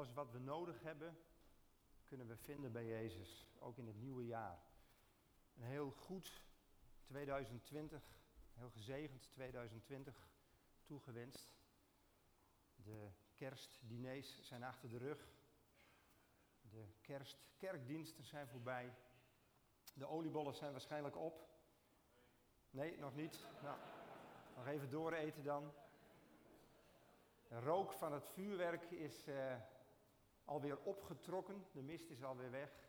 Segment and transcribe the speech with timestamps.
[0.00, 1.18] Alles wat we nodig hebben,
[2.04, 4.62] kunnen we vinden bij Jezus, ook in het nieuwe jaar.
[5.56, 6.42] Een heel goed
[7.02, 8.02] 2020,
[8.54, 10.28] heel gezegend 2020
[10.84, 11.52] toegewenst.
[12.76, 15.28] De kerstdiners zijn achter de rug.
[16.60, 18.94] De kerstkerkdiensten zijn voorbij.
[19.94, 21.48] De oliebollen zijn waarschijnlijk op.
[22.70, 23.46] Nee, nog niet.
[23.62, 23.78] Nou,
[24.56, 25.72] nog even dooreten dan.
[27.48, 29.56] De rook van het vuurwerk is uh,
[30.50, 31.66] alweer opgetrokken.
[31.72, 32.88] De mist is alweer weg.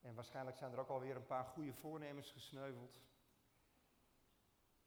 [0.00, 3.00] En waarschijnlijk zijn er ook alweer een paar goede voornemens gesneuveld.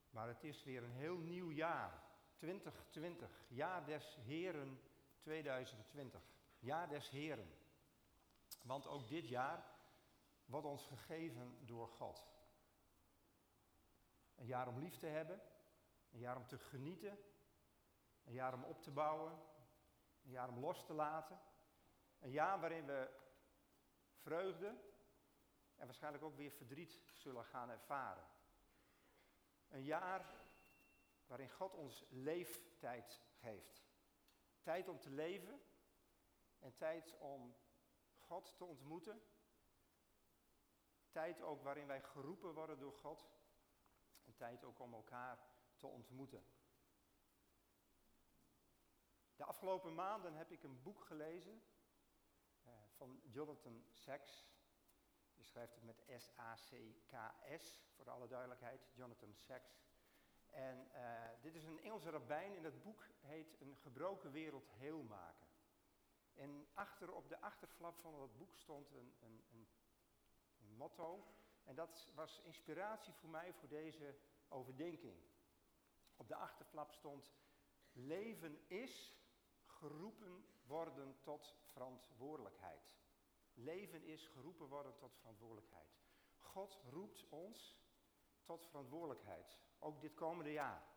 [0.10, 2.04] Maar het is weer een heel nieuw jaar.
[2.36, 3.46] 2020.
[3.48, 4.80] Jaar des Heren
[5.20, 6.22] 2020.
[6.60, 7.54] Jaar des Heren.
[8.64, 9.66] Want ook dit jaar
[10.46, 12.28] wordt ons gegeven door God.
[14.36, 15.42] Een jaar om lief te hebben.
[16.12, 17.18] Een jaar om te genieten.
[18.24, 19.50] Een jaar om op te bouwen.
[20.24, 21.40] Een jaar om los te laten.
[22.20, 23.20] Een jaar waarin we
[24.14, 24.68] vreugde
[25.76, 28.28] en waarschijnlijk ook weer verdriet zullen gaan ervaren.
[29.70, 30.26] Een jaar
[31.26, 33.90] waarin God ons leeftijd geeft.
[34.62, 35.62] Tijd om te leven
[36.60, 37.56] en tijd om
[38.18, 39.22] God te ontmoeten.
[41.10, 43.30] Tijd ook waarin wij geroepen worden door God.
[44.24, 45.40] En tijd ook om elkaar
[45.78, 46.46] te ontmoeten.
[49.42, 51.64] De afgelopen maanden heb ik een boek gelezen
[52.66, 54.48] uh, van Jonathan Sacks.
[55.36, 59.82] Je schrijft het met S-A-C-K-S, voor alle duidelijkheid, Jonathan Sacks.
[60.50, 65.04] En uh, dit is een Engelse rabbijn en het boek heet Een gebroken wereld heel
[65.04, 65.48] maken.
[66.34, 69.68] En achter op de achterflap van dat boek stond een, een, een,
[70.60, 71.36] een motto.
[71.64, 74.16] En dat was inspiratie voor mij voor deze
[74.48, 75.18] overdenking.
[76.16, 77.34] Op de achterflap stond:
[77.92, 79.20] Leven is
[79.82, 82.96] geroepen worden tot verantwoordelijkheid.
[83.54, 86.00] Leven is geroepen worden tot verantwoordelijkheid.
[86.38, 87.78] God roept ons
[88.44, 90.90] tot verantwoordelijkheid, ook dit komende jaar.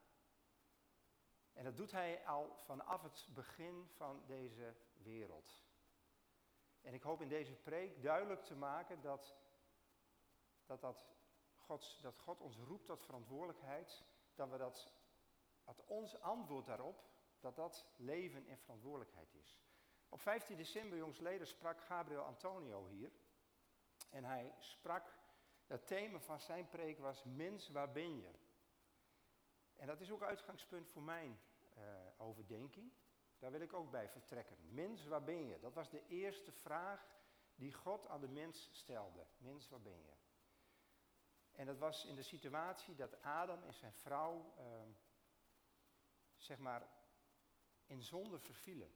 [1.52, 5.62] En dat doet hij al vanaf het begin van deze wereld.
[6.80, 9.36] En ik hoop in deze preek duidelijk te maken dat,
[10.66, 11.08] dat, dat,
[11.56, 14.04] God, dat God ons roept tot verantwoordelijkheid,
[14.34, 14.92] dat, we dat,
[15.64, 17.13] dat ons antwoord daarop,
[17.44, 19.58] dat dat leven en verantwoordelijkheid is.
[20.08, 23.12] Op 15 december, jongsleden, sprak Gabriel Antonio hier.
[24.10, 25.18] En hij sprak,
[25.66, 28.30] het thema van zijn preek was, mens, waar ben je?
[29.76, 31.40] En dat is ook uitgangspunt voor mijn
[31.76, 31.82] uh,
[32.16, 32.92] overdenking.
[33.38, 34.56] Daar wil ik ook bij vertrekken.
[34.74, 35.58] Mens, waar ben je?
[35.58, 37.06] Dat was de eerste vraag
[37.54, 39.26] die God aan de mens stelde.
[39.38, 40.12] Mens, waar ben je?
[41.52, 44.64] En dat was in de situatie dat Adam en zijn vrouw, uh,
[46.36, 46.88] zeg maar,
[47.86, 48.94] in zonde vervielen.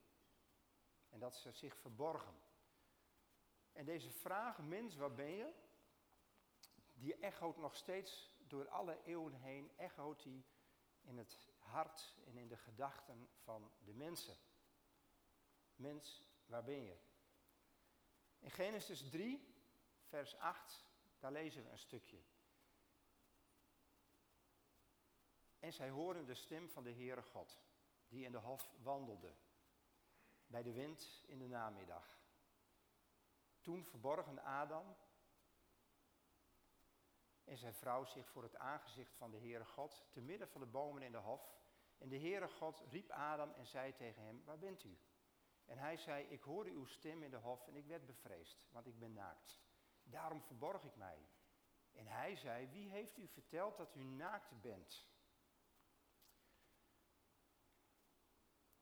[1.09, 2.35] En dat ze zich verborgen.
[3.73, 5.53] En deze vraag, mens, waar ben je?
[6.95, 10.45] Die echoot nog steeds door alle eeuwen heen, echoot die
[11.01, 14.37] in het hart en in de gedachten van de mensen.
[15.75, 16.97] Mens, waar ben je?
[18.39, 19.55] In Genesis 3,
[20.03, 20.87] vers 8,
[21.19, 22.23] daar lezen we een stukje.
[25.59, 27.63] En zij horen de stem van de Heere God,
[28.09, 29.35] die in de hof wandelde,
[30.47, 32.21] bij de wind in de namiddag.
[33.61, 34.97] Toen verborgen Adam
[37.45, 40.67] en zijn vrouw zich voor het aangezicht van de Heere God, te midden van de
[40.67, 41.57] bomen in de hof.
[41.99, 44.99] En de Heere God riep Adam en zei tegen hem, waar bent u?
[45.65, 48.87] En hij zei, ik hoorde uw stem in de hof en ik werd bevreesd, want
[48.87, 49.61] ik ben naakt.
[50.03, 51.29] Daarom verborg ik mij.
[51.93, 55.07] En hij zei, wie heeft u verteld dat u naakt bent?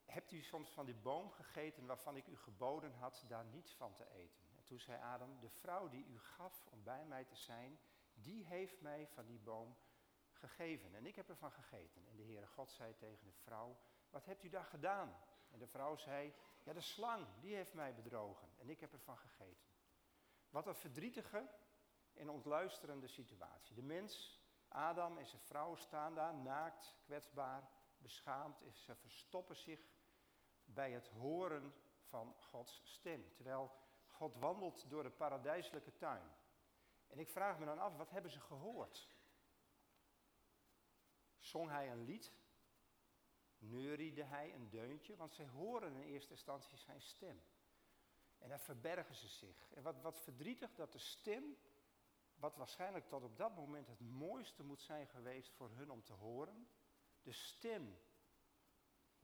[0.06, 3.94] Hebt u soms van die boom gegeten waarvan ik u geboden had daar niet van
[3.94, 4.44] te eten?
[4.56, 7.78] En toen zei Adam, de vrouw die u gaf om bij mij te zijn,
[8.15, 9.77] die heeft mij van die boom
[10.33, 10.94] gegeven.
[10.94, 12.06] En ik heb ervan gegeten.
[12.06, 13.77] En de Heere God zei tegen de vrouw,
[14.11, 15.17] wat hebt u daar gedaan?
[15.50, 18.49] En de vrouw zei, ja de slang, die heeft mij bedrogen.
[18.59, 19.67] En ik heb ervan gegeten.
[20.50, 21.50] Wat een verdrietige
[22.12, 23.75] en ontluisterende situatie.
[23.75, 28.62] De mens, Adam en zijn vrouw staan daar naakt, kwetsbaar, beschaamd.
[28.73, 29.81] Ze verstoppen zich
[30.76, 33.32] bij het horen van Gods stem.
[33.34, 33.70] Terwijl
[34.06, 36.31] God wandelt door de paradijselijke tuin.
[37.06, 39.08] En ik vraag me dan af, wat hebben ze gehoord?
[41.38, 42.32] Zong hij een lied?
[43.58, 45.17] Neuriede hij een deuntje?
[45.17, 47.43] Want zij horen in eerste instantie zijn stem.
[48.38, 49.73] En daar verbergen ze zich.
[49.73, 51.56] En wat, wat verdrietig dat de stem,
[52.34, 56.12] wat waarschijnlijk tot op dat moment het mooiste moet zijn geweest voor hun om te
[56.12, 56.69] horen,
[57.23, 57.99] de stem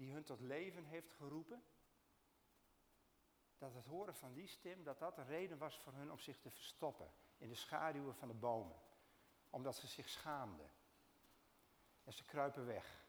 [0.02, 1.62] die hun tot leven heeft geroepen,
[3.58, 6.38] dat het horen van die stem, dat dat een reden was voor hun om zich
[6.38, 8.76] te verstoppen in de schaduwen van de bomen.
[9.50, 10.70] Omdat ze zich schaamden.
[12.04, 13.04] En ze kruipen weg.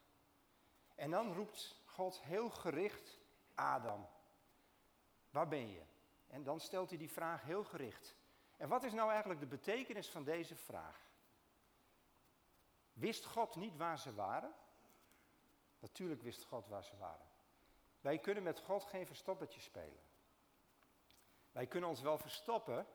[0.96, 3.20] En dan roept God heel gericht,
[3.54, 4.08] Adam,
[5.30, 5.84] waar ben je?
[6.28, 8.16] En dan stelt hij die vraag heel gericht.
[8.58, 11.12] En wat is nou eigenlijk de betekenis van deze vraag?
[12.94, 14.54] Wist God niet waar ze waren?
[15.84, 17.26] Natuurlijk wist God waar ze waren.
[18.02, 20.02] Wij kunnen met God geen verstoppertje spelen.
[21.52, 22.88] Wij kunnen ons wel verstoppen,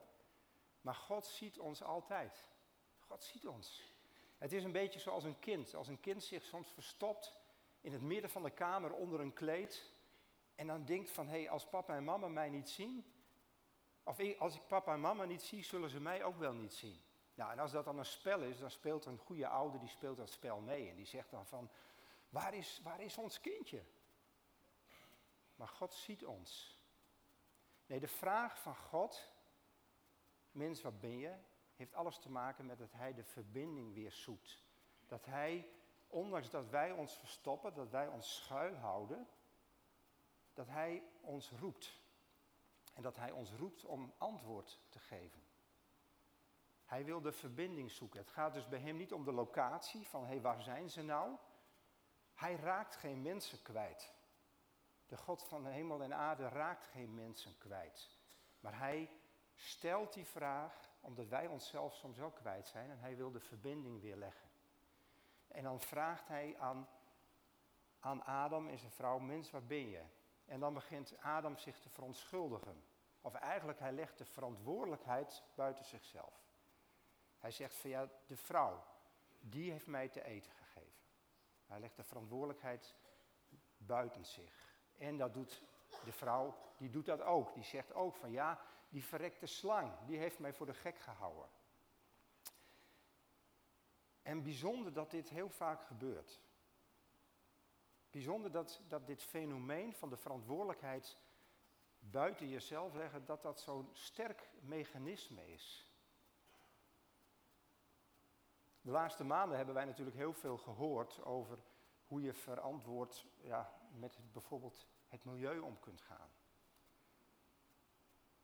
[0.81, 2.47] maar God ziet ons altijd.
[2.99, 3.93] God ziet ons.
[4.37, 5.75] Het is een beetje zoals een kind.
[5.75, 7.35] Als een kind zich soms verstopt
[7.81, 9.91] in het midden van de kamer onder een kleed.
[10.55, 13.13] En dan denkt van, hé, hey, als papa en mama mij niet zien,
[14.03, 17.01] of als ik papa en mama niet zie, zullen ze mij ook wel niet zien.
[17.33, 20.17] Nou, en als dat dan een spel is, dan speelt een goede ouder, die speelt
[20.17, 20.89] dat spel mee.
[20.89, 21.71] En die zegt dan van,
[22.29, 23.83] waar is, waar is ons kindje?
[25.55, 26.77] Maar God ziet ons.
[27.85, 29.31] Nee, de vraag van God,
[30.51, 31.35] mens, wat ben je,
[31.75, 34.63] heeft alles te maken met dat hij de verbinding weer zoekt.
[35.07, 35.69] Dat hij,
[36.07, 39.27] ondanks dat wij ons verstoppen, dat wij ons schuilhouden,
[40.53, 42.01] dat hij ons roept.
[42.93, 45.41] En dat hij ons roept om antwoord te geven.
[46.85, 48.19] Hij wil de verbinding zoeken.
[48.19, 51.01] Het gaat dus bij hem niet om de locatie van hé, hey, waar zijn ze
[51.01, 51.37] nou?
[52.39, 54.13] Hij raakt geen mensen kwijt.
[55.07, 58.17] De God van de hemel en aarde raakt geen mensen kwijt.
[58.59, 59.09] Maar hij
[59.55, 64.01] stelt die vraag omdat wij onszelf soms ook kwijt zijn en hij wil de verbinding
[64.01, 64.49] weer leggen.
[65.47, 66.87] En dan vraagt hij aan,
[67.99, 70.03] aan Adam en zijn vrouw, mens, waar ben je?
[70.45, 72.83] En dan begint Adam zich te verontschuldigen.
[73.21, 76.33] Of eigenlijk, hij legt de verantwoordelijkheid buiten zichzelf.
[77.37, 78.83] Hij zegt van ja, de vrouw,
[79.39, 80.51] die heeft mij te eten.
[81.69, 82.95] Hij legt de verantwoordelijkheid
[83.77, 84.77] buiten zich.
[84.97, 85.63] En dat doet
[86.03, 87.53] de vrouw, die doet dat ook.
[87.53, 91.49] Die zegt ook van ja, die verrekte slang, die heeft mij voor de gek gehouden.
[94.21, 96.41] En bijzonder dat dit heel vaak gebeurt.
[98.09, 101.17] Bijzonder dat, dat dit fenomeen van de verantwoordelijkheid
[101.99, 105.88] buiten jezelf leggen, dat dat zo'n sterk mechanisme is.
[108.89, 111.59] De laatste maanden hebben wij natuurlijk heel veel gehoord over
[112.07, 116.29] hoe je verantwoord ja, met bijvoorbeeld het milieu om kunt gaan.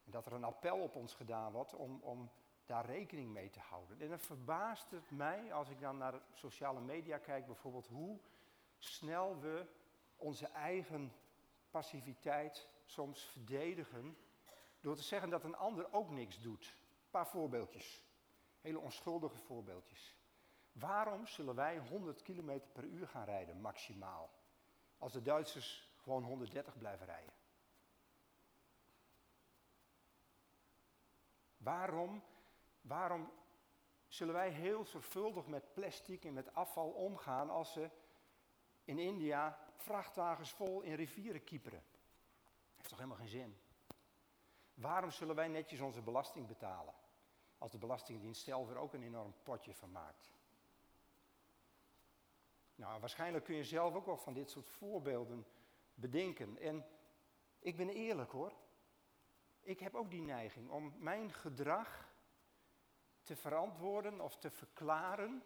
[0.04, 2.30] En dat er een appel op ons gedaan wordt om, om
[2.66, 4.00] daar rekening mee te houden.
[4.00, 8.20] En dan verbaast het mij, als ik dan naar sociale media kijk, bijvoorbeeld hoe
[8.78, 9.66] snel we
[10.16, 11.12] onze eigen
[11.70, 14.16] passiviteit soms verdedigen
[14.80, 16.66] door te zeggen dat een ander ook niks doet.
[16.66, 18.04] Een paar voorbeeldjes,
[18.60, 20.15] hele onschuldige voorbeeldjes.
[20.78, 24.30] Waarom zullen wij 100 km per uur gaan rijden, maximaal,
[24.98, 27.32] als de Duitsers gewoon 130 blijven rijden?
[31.56, 32.22] Waarom,
[32.80, 33.32] waarom
[34.08, 37.90] zullen wij heel zorgvuldig met plastic en met afval omgaan als ze
[38.84, 41.82] in India vrachtwagens vol in rivieren kieperen?
[42.74, 43.58] Heeft toch helemaal geen zin?
[44.74, 46.94] Waarom zullen wij netjes onze belasting betalen?
[47.58, 50.35] Als de Belastingdienst zelf er ook een enorm potje van maakt.
[52.76, 55.46] Nou, waarschijnlijk kun je zelf ook wel van dit soort voorbeelden
[55.94, 56.58] bedenken.
[56.58, 56.86] En
[57.58, 58.52] ik ben eerlijk hoor.
[59.60, 62.08] Ik heb ook die neiging om mijn gedrag
[63.22, 65.42] te verantwoorden of te verklaren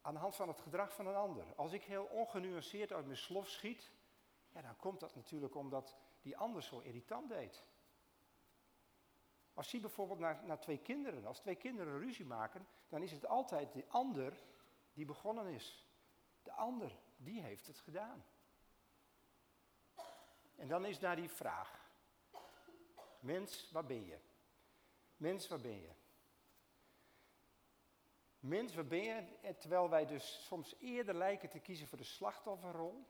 [0.00, 1.54] aan de hand van het gedrag van een ander.
[1.54, 3.90] Als ik heel ongenuanceerd uit mijn slof schiet,
[4.48, 7.64] ja, dan komt dat natuurlijk omdat die ander zo irritant deed.
[9.54, 13.26] Als je bijvoorbeeld naar, naar twee kinderen, als twee kinderen ruzie maken, dan is het
[13.26, 14.42] altijd de ander
[14.98, 15.86] die begonnen is.
[16.42, 18.24] De ander, die heeft het gedaan.
[20.56, 21.90] En dan is daar die vraag.
[23.20, 24.18] Mens, waar ben je?
[25.16, 25.92] Mens, waar ben je?
[28.40, 29.54] Mens, waar ben je?
[29.58, 33.06] Terwijl wij dus soms eerder lijken te kiezen voor de slachtofferrol,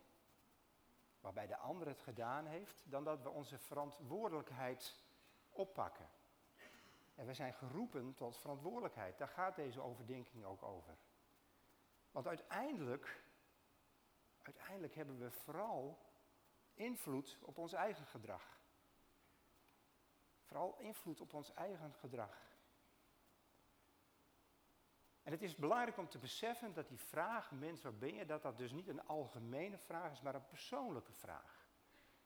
[1.21, 5.01] waarbij de ander het gedaan heeft, dan dat we onze verantwoordelijkheid
[5.51, 6.09] oppakken.
[7.15, 9.19] En we zijn geroepen tot verantwoordelijkheid.
[9.19, 10.99] Daar gaat deze overdenking ook over.
[12.11, 13.25] Want uiteindelijk,
[14.43, 15.99] uiteindelijk hebben we vooral
[16.75, 18.61] invloed op ons eigen gedrag.
[20.43, 22.49] Vooral invloed op ons eigen gedrag.
[25.23, 28.43] En het is belangrijk om te beseffen dat die vraag, mens, waar ben je, dat
[28.43, 31.67] dat dus niet een algemene vraag is, maar een persoonlijke vraag.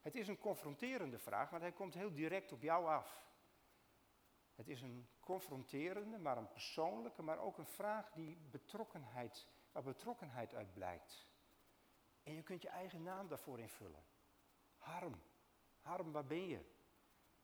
[0.00, 3.26] Het is een confronterende vraag, maar hij komt heel direct op jou af.
[4.54, 10.54] Het is een confronterende, maar een persoonlijke, maar ook een vraag die betrokkenheid, waar betrokkenheid
[10.54, 11.26] uit blijkt.
[12.22, 14.04] En je kunt je eigen naam daarvoor invullen.
[14.76, 15.22] Harm,
[15.82, 16.60] Harm, waar ben je?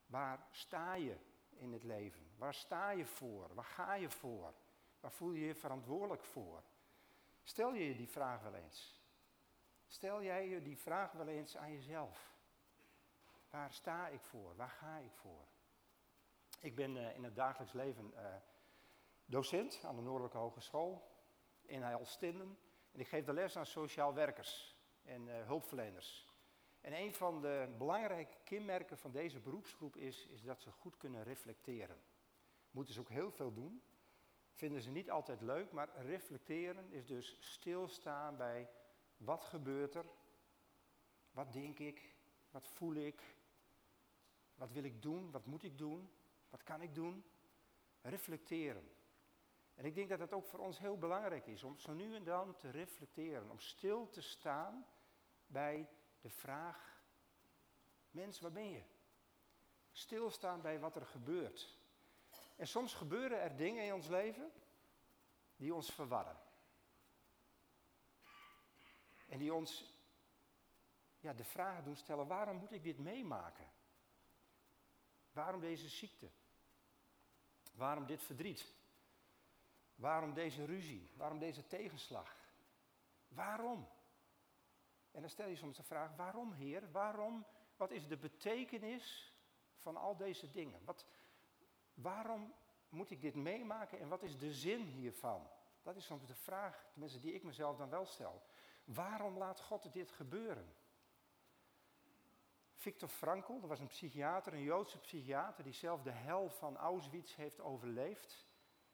[0.06, 1.16] Waar sta je
[1.50, 2.30] in het leven?
[2.37, 3.54] Waar sta je voor?
[3.54, 4.54] Waar ga je voor?
[5.00, 6.62] Waar voel je je verantwoordelijk voor?
[7.42, 9.00] Stel je die vraag wel eens.
[9.87, 12.37] Stel jij je die vraag wel eens aan jezelf.
[13.50, 14.56] Waar sta ik voor?
[14.56, 15.47] Waar ga ik voor?
[16.61, 18.35] Ik ben uh, in het dagelijks leven uh,
[19.25, 21.17] docent aan de Noordelijke Hogeschool
[21.68, 22.58] in Heilstinden.
[22.92, 26.26] En ik geef de les aan sociaal werkers en uh, hulpverleners.
[26.80, 31.22] En een van de belangrijke kenmerken van deze beroepsgroep is, is dat ze goed kunnen
[31.22, 32.00] reflecteren.
[32.70, 33.82] Moeten ze ook heel veel doen.
[34.52, 38.70] Vinden ze niet altijd leuk, maar reflecteren is dus stilstaan bij
[39.16, 40.06] wat gebeurt er,
[41.30, 42.14] wat denk ik,
[42.50, 43.22] wat voel ik,
[44.54, 46.10] wat wil ik doen, wat moet ik doen,
[46.50, 47.25] wat kan ik doen.
[48.00, 48.90] Reflecteren.
[49.78, 52.25] En ik denk dat het ook voor ons heel belangrijk is om zo nu en
[52.25, 54.87] dan te reflecteren, om stil te staan
[55.47, 55.88] bij
[56.20, 57.02] de vraag,
[58.11, 58.82] mens, waar ben je?
[59.92, 61.78] Stilstaan bij wat er gebeurt.
[62.56, 64.52] En soms gebeuren er dingen in ons leven
[65.56, 66.40] die ons verwarren.
[69.28, 69.92] En die ons
[71.20, 73.70] ja, de vraag doen stellen, waarom moet ik dit meemaken?
[75.32, 76.30] Waarom deze ziekte?
[77.75, 78.77] Waarom dit verdriet?
[79.99, 81.11] Waarom deze ruzie?
[81.17, 82.37] Waarom deze tegenslag?
[83.28, 83.88] Waarom?
[85.11, 86.90] En dan stel je soms de vraag, waarom Heer?
[86.90, 87.47] Waarom?
[87.76, 89.35] Wat is de betekenis
[89.76, 90.85] van al deze dingen?
[90.85, 91.07] Wat,
[91.95, 92.55] waarom
[92.88, 95.50] moet ik dit meemaken en wat is de zin hiervan?
[95.83, 98.43] Dat is soms de vraag, tenminste die ik mezelf dan wel stel.
[98.85, 100.75] Waarom laat God dit gebeuren?
[102.75, 107.35] Victor Frankl, dat was een psychiater, een Joodse psychiater, die zelf de hel van Auschwitz
[107.35, 108.48] heeft overleefd,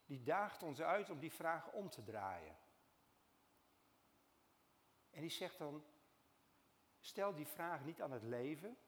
[0.04, 2.56] die daagt ons uit om die vraag om te draaien.
[5.10, 5.84] En die zegt dan,
[7.00, 8.78] stel die vraag niet aan het leven,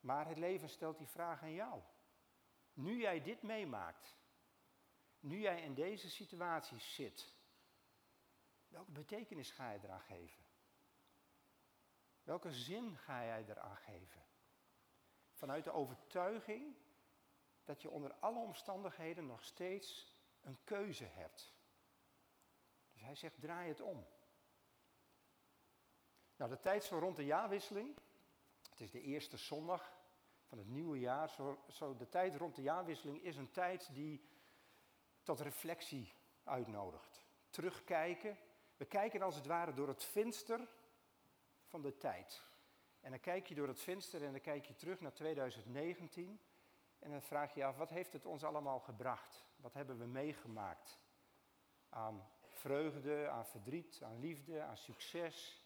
[0.00, 1.82] maar het leven stelt die vraag aan jou.
[2.72, 4.16] Nu jij dit meemaakt,
[5.20, 7.34] nu jij in deze situatie zit,
[8.68, 10.44] welke betekenis ga je eraan geven?
[12.22, 14.22] Welke zin ga jij eraan geven?
[15.32, 16.76] Vanuit de overtuiging
[17.64, 21.52] dat je onder alle omstandigheden nog steeds een keuze hebt.
[22.92, 24.06] Dus hij zegt, draai het om.
[26.36, 27.96] Nou, de tijd zo rond de jaarwisseling.
[28.70, 29.92] Het is de eerste zondag
[30.44, 31.28] van het nieuwe jaar.
[31.28, 34.28] Zo, zo de tijd rond de jaarwisseling is een tijd die
[35.22, 36.12] tot reflectie
[36.44, 37.24] uitnodigt.
[37.50, 38.38] Terugkijken.
[38.76, 40.68] We kijken als het ware door het venster
[41.64, 42.42] van de tijd.
[43.00, 46.40] En dan kijk je door het venster en dan kijk je terug naar 2019.
[47.04, 49.44] En dan vraag je je af, wat heeft het ons allemaal gebracht?
[49.56, 51.00] Wat hebben we meegemaakt?
[51.88, 55.64] Aan vreugde, aan verdriet, aan liefde, aan succes,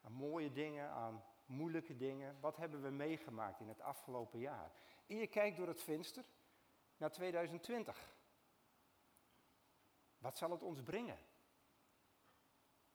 [0.00, 2.40] aan mooie dingen, aan moeilijke dingen.
[2.40, 4.72] Wat hebben we meegemaakt in het afgelopen jaar?
[5.06, 6.24] En je kijkt door het venster
[6.96, 8.16] naar 2020.
[10.18, 11.18] Wat zal het ons brengen?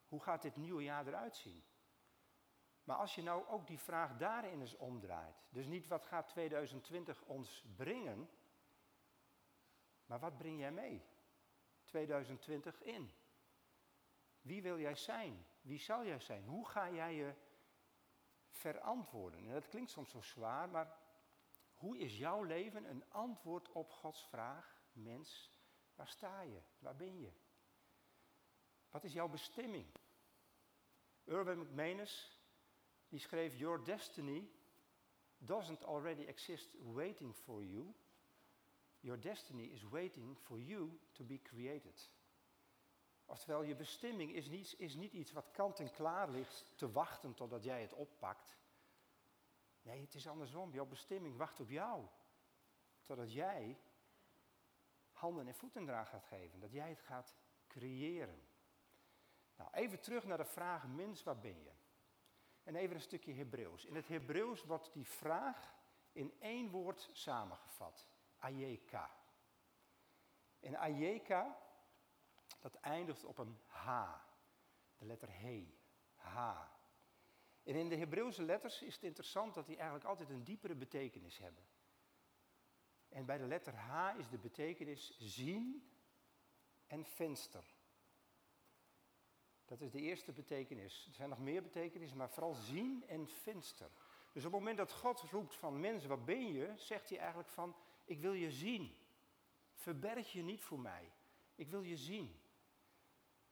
[0.08, 1.64] Hoe gaat dit nieuwe jaar eruit zien?
[2.88, 7.22] Maar als je nou ook die vraag daarin eens omdraait, dus niet wat gaat 2020
[7.22, 8.30] ons brengen,
[10.06, 11.06] maar wat breng jij mee
[11.84, 13.12] 2020 in?
[14.42, 15.46] Wie wil jij zijn?
[15.62, 16.46] Wie zal jij zijn?
[16.46, 17.34] Hoe ga jij je
[18.50, 19.40] verantwoorden?
[19.40, 20.98] En dat klinkt soms zo zwaar, maar
[21.74, 24.82] hoe is jouw leven een antwoord op Gods vraag?
[24.92, 25.52] Mens,
[25.96, 26.62] waar sta je?
[26.80, 27.32] Waar ben je?
[28.90, 29.88] Wat is jouw bestemming?
[31.24, 32.37] Urban McManus
[33.10, 34.50] die schreef: Your destiny
[35.38, 37.94] doesn't already exist waiting for you.
[39.00, 42.10] Your destiny is waiting for you to be created.
[43.26, 47.34] Oftewel, je bestemming is niet, is niet iets wat kant en klaar ligt te wachten
[47.34, 48.58] totdat jij het oppakt.
[49.82, 50.74] Nee, het is andersom.
[50.74, 52.06] Jouw bestemming wacht op jou.
[53.02, 53.80] Totdat jij
[55.12, 56.60] handen en voeten eraan gaat geven.
[56.60, 57.36] Dat jij het gaat
[57.68, 58.48] creëren.
[59.56, 61.72] Nou, even terug naar de vraag, mens, waar ben je?
[62.68, 63.86] En even een stukje Hebreeuws.
[63.86, 65.76] In het Hebreeuws wordt die vraag
[66.12, 68.08] in één woord samengevat.
[68.38, 69.12] Ayeka.
[70.60, 71.58] En Ayeka,
[72.60, 74.14] dat eindigt op een H.
[74.98, 75.78] De letter He.
[76.16, 76.38] H.
[77.64, 81.38] En in de Hebreeuwse letters is het interessant dat die eigenlijk altijd een diepere betekenis
[81.38, 81.68] hebben.
[83.10, 85.92] En bij de letter H is de betekenis zien
[86.88, 87.77] en venster.
[89.68, 91.06] Dat is de eerste betekenis.
[91.08, 93.90] Er zijn nog meer betekenissen, maar vooral zien en venster.
[94.32, 96.74] Dus op het moment dat God roept van mensen, wat ben je?
[96.76, 98.96] Zegt hij eigenlijk van, ik wil je zien.
[99.74, 101.12] Verberg je niet voor mij.
[101.56, 102.40] Ik wil je zien.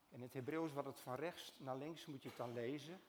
[0.10, 3.02] In het Hebreeuws wat het van rechts naar links moet je het dan lezen.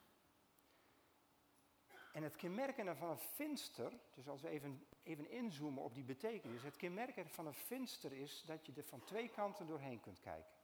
[2.13, 6.63] En het kenmerkende van een venster, dus als we even, even inzoomen op die betekenis,
[6.63, 10.56] het kenmerkende van een venster is dat je er van twee kanten doorheen kunt kijken.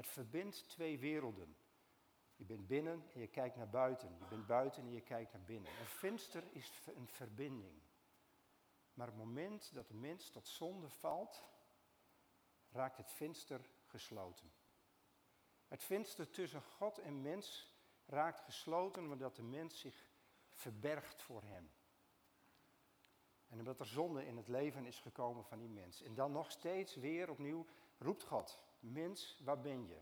[0.00, 1.56] Het verbindt twee werelden.
[2.36, 4.16] Je bent binnen en je kijkt naar buiten.
[4.18, 5.70] Je bent buiten en je kijkt naar binnen.
[5.70, 7.82] Een venster is een verbinding.
[8.94, 11.44] Maar het moment dat de mens tot zonde valt,
[12.70, 14.52] raakt het venster gesloten.
[15.68, 17.74] Het venster tussen God en mens
[18.06, 20.10] raakt gesloten omdat de mens zich
[20.50, 21.70] verbergt voor hem.
[23.48, 26.02] En omdat er zonde in het leven is gekomen van die mens.
[26.02, 27.66] En dan nog steeds weer opnieuw
[27.98, 30.00] roept God, mens, waar ben je?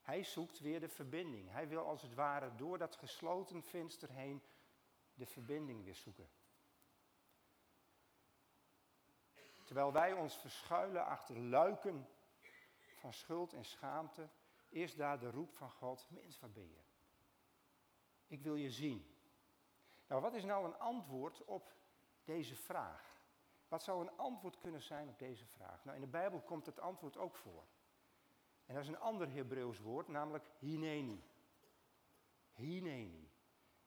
[0.00, 1.50] Hij zoekt weer de verbinding.
[1.50, 4.42] Hij wil als het ware door dat gesloten venster heen
[5.14, 6.28] de verbinding weer zoeken.
[9.64, 12.08] Terwijl wij ons verschuilen achter luiken
[12.98, 14.28] van schuld en schaamte,
[14.68, 16.82] is daar de roep van God, mens, waar ben je?
[18.26, 19.16] Ik wil je zien.
[20.06, 21.72] Nou, wat is nou een antwoord op
[22.24, 23.20] deze vraag?
[23.68, 25.84] Wat zou een antwoord kunnen zijn op deze vraag?
[25.84, 27.64] Nou, in de Bijbel komt het antwoord ook voor.
[28.68, 31.22] En dat is een ander Hebreeuws woord, namelijk hineni.
[32.52, 33.30] Hineni.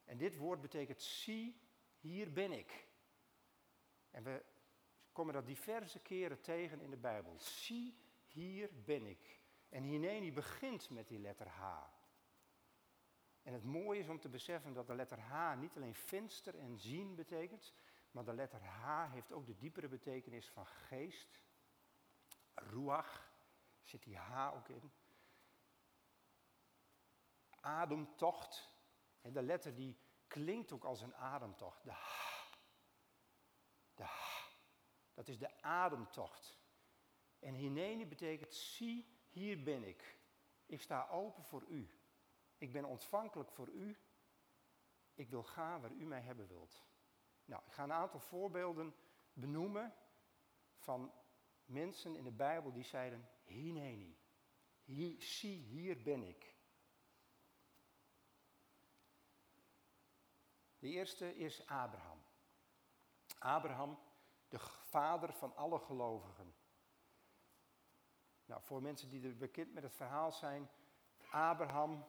[0.05, 1.61] En dit woord betekent zie,
[1.99, 2.87] hier ben ik.
[4.11, 4.43] En we
[5.11, 7.39] komen dat diverse keren tegen in de Bijbel.
[7.39, 9.39] Zie, hier ben ik.
[9.69, 11.63] En hineni begint met die letter H.
[13.43, 16.77] En het mooie is om te beseffen dat de letter H niet alleen venster en
[16.77, 17.73] zien betekent,
[18.11, 21.39] maar de letter H heeft ook de diepere betekenis van geest,
[22.53, 23.30] ruach,
[23.83, 24.91] zit die H ook in.
[27.59, 28.69] Ademtocht,
[29.21, 29.97] en de letter die
[30.27, 32.49] klinkt ook als een ademtocht, de H.
[33.93, 34.47] De H,
[35.13, 36.59] dat is de ademtocht.
[37.39, 40.19] En hineni betekent, zie, hier ben ik.
[40.65, 41.99] Ik sta open voor u.
[42.57, 43.97] Ik ben ontvankelijk voor u.
[45.13, 46.83] Ik wil gaan waar u mij hebben wilt.
[47.45, 48.95] Nou, ik ga een aantal voorbeelden
[49.33, 49.95] benoemen
[50.75, 51.13] van
[51.65, 54.17] mensen in de Bijbel die zeiden, hineni,
[54.83, 56.55] hier, zie, hier ben ik.
[60.79, 62.23] De eerste is Abraham.
[63.39, 63.99] Abraham,
[64.47, 66.55] de vader van alle gelovigen.
[68.45, 70.69] Nou, voor mensen die er bekend met het verhaal zijn,
[71.31, 72.05] Abraham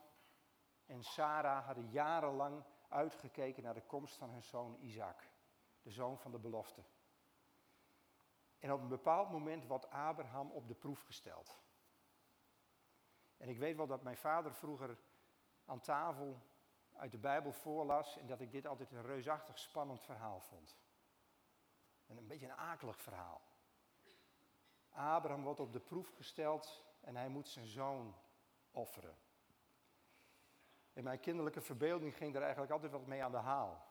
[0.86, 5.30] en Sarah hadden jarenlang uitgekeken naar de komst van hun zoon Isaac,
[5.82, 6.84] de zoon van de belofte.
[8.62, 11.60] En op een bepaald moment wordt Abraham op de proef gesteld.
[13.36, 14.98] En ik weet wel dat mijn vader vroeger
[15.64, 16.40] aan tafel
[16.92, 20.76] uit de Bijbel voorlas en dat ik dit altijd een reusachtig spannend verhaal vond.
[22.06, 23.40] En een beetje een akelig verhaal.
[24.90, 28.14] Abraham wordt op de proef gesteld en hij moet zijn zoon
[28.70, 29.16] offeren.
[30.92, 33.84] In mijn kinderlijke verbeelding ging er eigenlijk altijd wat mee aan de haal.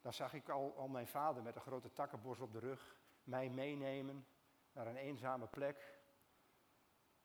[0.00, 3.48] Dan zag ik al, al mijn vader met een grote takkenbos op de rug mij
[3.48, 4.26] meenemen
[4.72, 5.98] naar een eenzame plek.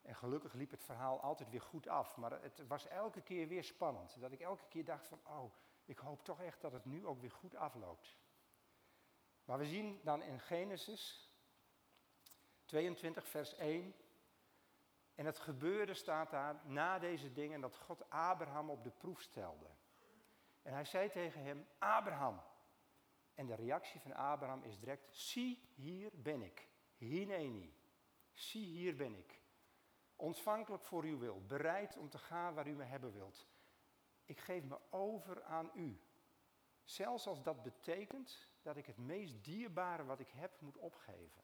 [0.02, 2.18] En gelukkig liep het verhaal altijd weer goed af.
[2.18, 4.20] Maar het was elke keer weer spannend.
[4.20, 5.54] Dat ik elke keer dacht van, oh,
[5.86, 8.18] ik hoop toch echt dat het nu ook weer goed afloopt.
[9.46, 11.34] Maar we zien dan in Genesis
[12.66, 13.96] 22, vers 1.
[15.16, 19.68] En het gebeurde staat daar na deze dingen dat God Abraham op de proef stelde.
[20.62, 22.42] En hij zei tegen hem, Abraham.
[23.40, 26.70] En de reactie van Abraham is direct, zie hier ben ik.
[26.98, 27.74] Hineni.
[28.32, 29.42] Zie hier ben ik.
[30.16, 33.48] Ontvankelijk voor uw wil, bereid om te gaan waar u me hebben wilt.
[34.26, 36.02] Ik geef me over aan u.
[36.84, 41.44] Zelfs als dat betekent dat ik het meest dierbare wat ik heb moet opgeven.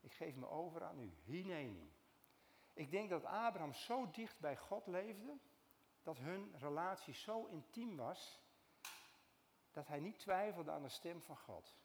[0.00, 1.14] Ik geef me over aan u.
[1.24, 1.96] Hineni.
[2.72, 5.38] Ik denk dat Abraham zo dicht bij God leefde,
[6.02, 8.45] dat hun relatie zo intiem was,
[9.76, 11.76] dat hij niet twijfelde aan de stem van God.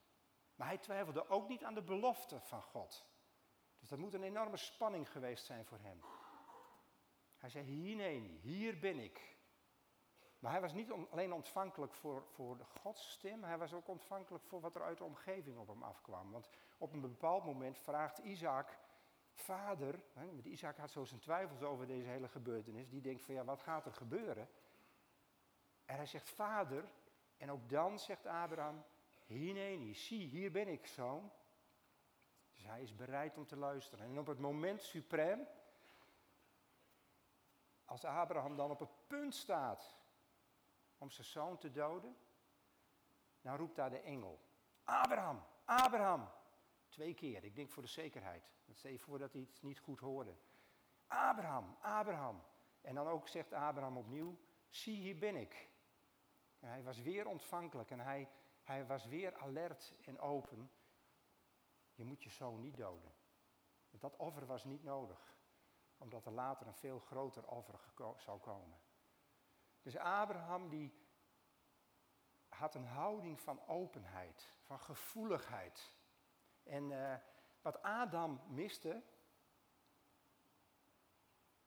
[0.56, 3.06] Maar hij twijfelde ook niet aan de belofte van God.
[3.80, 6.04] Dus dat moet een enorme spanning geweest zijn voor hem.
[7.38, 9.38] Hij zei, hier nee, hier ben ik.
[10.40, 14.44] Maar hij was niet alleen ontvankelijk voor, voor de Gods stem, hij was ook ontvankelijk
[14.44, 16.32] voor wat er uit de omgeving op hem afkwam.
[16.32, 18.78] Want op een bepaald moment vraagt Isaac,
[19.32, 23.44] vader, hè, Isaac had zo zijn twijfels over deze hele gebeurtenis, die denkt van ja,
[23.44, 24.50] wat gaat er gebeuren?
[25.86, 26.92] En hij zegt, vader,
[27.42, 28.84] en ook dan zegt Abraham,
[29.26, 31.32] hineni, zie, hier ben ik, zoon.
[32.54, 34.06] Dus hij is bereid om te luisteren.
[34.06, 35.48] En op het moment suprem,
[37.86, 39.98] als Abraham dan op het punt staat
[40.98, 42.18] om zijn zoon te doden,
[43.42, 44.40] dan roept daar de engel,
[44.84, 46.30] Abraham, Abraham.
[46.90, 48.52] Twee keer, ik denk voor de zekerheid.
[48.72, 50.36] Stel je voor dat hij het niet goed hoorde.
[51.08, 52.44] Abraham, Abraham.
[52.82, 55.71] En dan ook zegt Abraham opnieuw, zie hier ben ik.
[56.62, 58.30] En hij was weer ontvankelijk en hij,
[58.64, 60.72] hij was weer alert en open.
[61.94, 63.14] Je moet je zoon niet doden.
[63.90, 65.38] Dat offer was niet nodig,
[65.98, 67.80] omdat er later een veel groter offer
[68.18, 68.80] zou komen.
[69.82, 70.94] Dus Abraham die
[72.48, 75.94] had een houding van openheid, van gevoeligheid.
[76.64, 77.16] En uh,
[77.62, 79.04] wat Adam miste,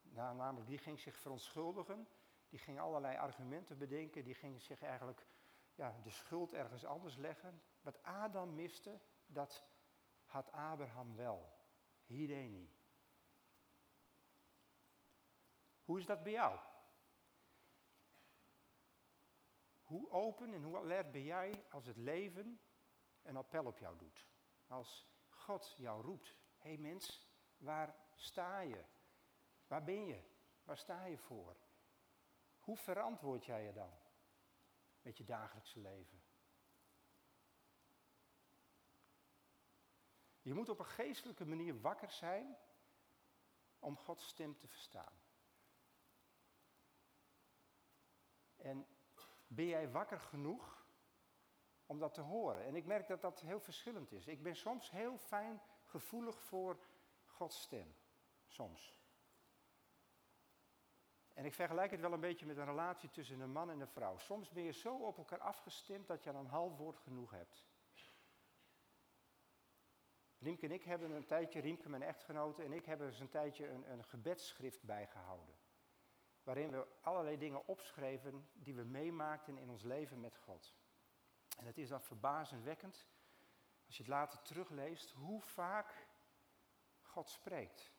[0.03, 2.09] namelijk die ging zich verontschuldigen,
[2.55, 5.27] die ging allerlei argumenten bedenken, die ging zich eigenlijk
[5.75, 7.63] ja, de schuld ergens anders leggen.
[7.81, 9.65] Wat Adam miste, dat
[10.25, 11.53] had Abraham wel.
[12.05, 12.77] Hireni.
[15.85, 16.59] Hoe is dat bij jou?
[19.83, 22.61] Hoe open en hoe alert ben jij als het leven
[23.23, 24.27] een appel op jou doet?
[24.67, 26.37] Als God jou roept.
[26.57, 28.85] Hé hey mens, waar sta je?
[29.67, 30.23] Waar ben je?
[30.65, 31.64] Waar sta je voor?
[32.65, 33.93] Hoe verantwoord jij je dan
[35.03, 36.23] met je dagelijkse leven?
[40.43, 42.57] Je moet op een geestelijke manier wakker zijn
[43.79, 45.13] om Gods stem te verstaan.
[48.57, 48.87] En
[49.47, 50.87] ben jij wakker genoeg
[51.87, 52.65] om dat te horen?
[52.65, 54.27] En ik merk dat dat heel verschillend is.
[54.27, 56.79] Ik ben soms heel fijn gevoelig voor
[57.25, 57.97] Gods stem.
[58.47, 59.04] Soms.
[61.35, 63.89] En ik vergelijk het wel een beetje met een relatie tussen een man en een
[63.89, 64.19] vrouw.
[64.19, 67.65] Soms ben je zo op elkaar afgestemd dat je aan een half woord genoeg hebt.
[70.39, 73.69] Riemke en ik hebben een tijdje, Riemke mijn echtgenote en ik hebben eens een tijdje
[73.69, 75.55] een, een gebedsschrift bijgehouden.
[76.43, 80.75] Waarin we allerlei dingen opschreven die we meemaakten in ons leven met God.
[81.59, 83.07] En het is dan verbazingwekkend,
[83.87, 86.07] als je het later terugleest, hoe vaak
[87.01, 87.93] God spreekt.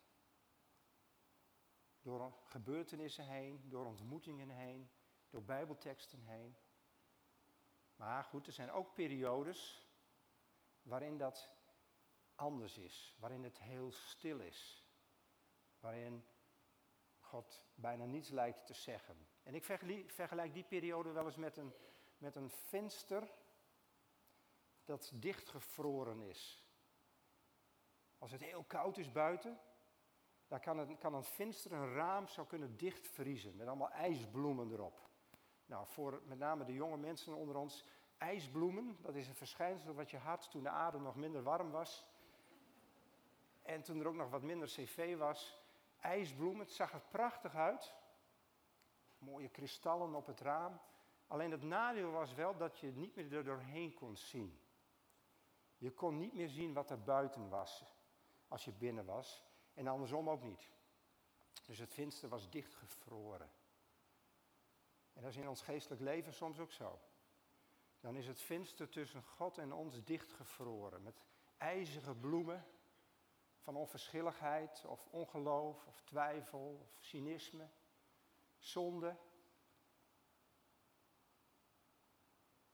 [2.06, 4.90] Door gebeurtenissen heen, door ontmoetingen heen,
[5.30, 6.56] door bijbelteksten heen.
[7.96, 9.88] Maar goed, er zijn ook periodes
[10.82, 11.52] waarin dat
[12.36, 14.86] anders is, waarin het heel stil is,
[15.80, 16.26] waarin
[17.20, 19.28] God bijna niets lijkt te zeggen.
[19.44, 19.64] En ik
[20.08, 21.74] vergelijk die periode wel eens met een,
[22.18, 23.34] met een venster
[24.84, 26.66] dat dichtgevroren is.
[28.18, 29.60] Als het heel koud is buiten,
[30.62, 35.10] dan kan, kan een venster, een raam, zou kunnen dichtvriezen met allemaal ijsbloemen erop.
[35.66, 37.86] Nou, voor met name de jonge mensen onder ons,
[38.18, 42.06] ijsbloemen, dat is een verschijnsel wat je had toen de aarde nog minder warm was.
[43.62, 45.62] En toen er ook nog wat minder cv was,
[46.00, 47.94] ijsbloemen, het zag er prachtig uit.
[49.18, 50.80] Mooie kristallen op het raam.
[51.28, 54.60] Alleen het nadeel was wel dat je niet meer er doorheen kon zien.
[55.78, 57.86] Je kon niet meer zien wat er buiten was
[58.48, 59.44] als je binnen was.
[59.76, 60.70] En andersom ook niet.
[61.66, 63.52] Dus het venster was dichtgevroren.
[65.14, 67.00] En dat is in ons geestelijk leven soms ook zo.
[68.00, 71.04] Dan is het venster tussen God en ons dichtgevroren.
[71.04, 71.22] Met
[71.58, 72.66] ijzige bloemen
[73.60, 77.70] van onverschilligheid of ongeloof of twijfel of cynisme,
[78.58, 79.18] zonde.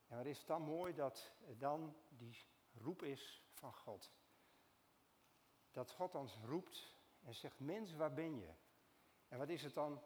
[0.08, 4.12] En wat is het dan mooi dat dan die roep is van God.
[5.72, 8.54] Dat God ons roept en zegt, mens, waar ben je?
[9.28, 10.02] En wat is het dan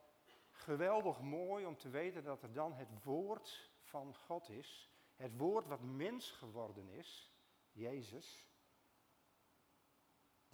[0.50, 4.90] geweldig mooi om te weten dat er dan het woord van God is.
[5.16, 7.32] Het woord wat mens geworden is,
[7.72, 8.46] Jezus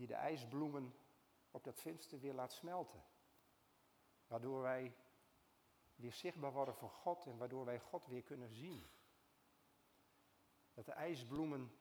[0.02, 0.96] die de ijsbloemen
[1.52, 3.04] op dat venster weer laat smelten.
[4.28, 4.96] Waardoor wij
[5.96, 8.90] weer zichtbaar worden voor God en waardoor wij God weer kunnen zien.
[10.74, 11.80] Dat de ijsbloemen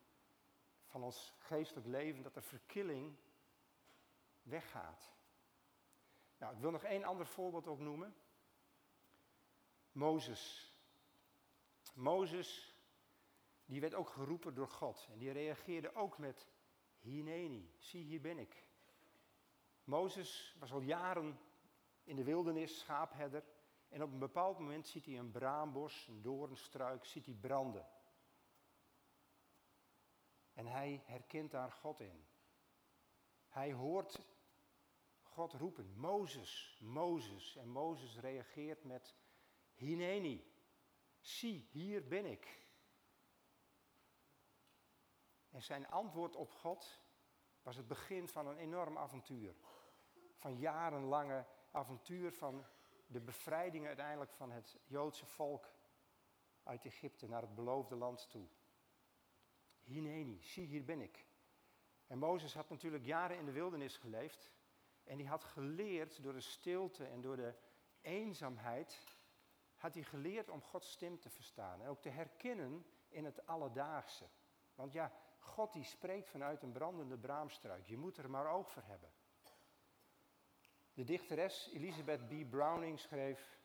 [0.91, 3.17] van ons geestelijk leven, dat de verkilling
[4.43, 5.13] weggaat.
[6.39, 8.15] Nou, ik wil nog één ander voorbeeld ook noemen.
[9.93, 10.75] Mozes.
[11.95, 12.75] Mozes,
[13.65, 15.09] die werd ook geroepen door God.
[15.13, 16.49] En die reageerde ook met
[16.99, 18.69] Hineni, zie hier ben ik.
[19.85, 21.39] Mozes was al jaren
[22.05, 23.45] in de wildernis, schaapherder.
[23.89, 27.89] En op een bepaald moment ziet hij een braambos, een doornstruik, ziet hij branden.
[30.61, 32.27] En hij herkent daar God in.
[33.49, 34.21] Hij hoort
[35.23, 37.57] God roepen, Mozes, Mozes.
[37.57, 39.15] En Mozes reageert met,
[39.75, 40.53] Hineni,
[41.21, 42.67] zie, hier ben ik.
[45.51, 47.01] En zijn antwoord op God
[47.63, 49.55] was het begin van een enorm avontuur.
[50.37, 52.67] Van jarenlange avontuur van
[53.07, 55.73] de bevrijding uiteindelijk van het Joodse volk
[56.63, 58.49] uit Egypte naar het beloofde land toe.
[59.91, 61.27] Hineni, zie hier ben ik.
[62.07, 64.51] En Mozes had natuurlijk jaren in de wildernis geleefd.
[65.05, 67.55] En die had geleerd door de stilte en door de
[68.01, 69.05] eenzaamheid,
[69.77, 74.29] had hij geleerd om Gods stem te verstaan en ook te herkennen in het alledaagse.
[74.75, 77.87] Want ja, God die spreekt vanuit een brandende braamstruik.
[77.87, 79.13] Je moet er maar oog voor hebben.
[80.93, 82.51] De dichteres Elizabeth B.
[82.51, 83.59] Browning schreef: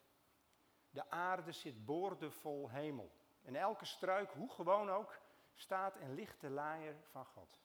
[0.89, 3.11] De aarde zit boordevol hemel.
[3.41, 5.19] En elke struik, hoe gewoon ook,
[5.55, 7.63] staat en ligt de laaier van God.